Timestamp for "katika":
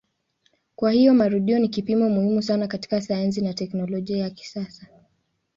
2.67-3.01